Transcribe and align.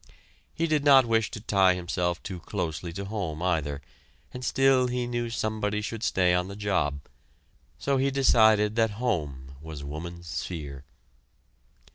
He 0.55 0.65
did 0.65 0.83
not 0.83 1.05
wish 1.05 1.29
to 1.29 1.39
tie 1.39 1.75
himself 1.75 2.23
too 2.23 2.39
closely 2.39 2.91
to 2.93 3.05
home 3.05 3.39
either 3.43 3.83
and 4.33 4.43
still 4.43 4.87
he 4.87 5.05
knew 5.05 5.29
somebody 5.29 5.79
should 5.79 6.01
stay 6.01 6.33
on 6.33 6.47
the 6.47 6.55
job, 6.55 7.01
so 7.77 7.97
he 7.97 8.09
decided 8.09 8.75
that 8.77 8.89
home 8.97 9.53
was 9.61 9.83
woman's 9.83 10.25
sphere. 10.25 10.85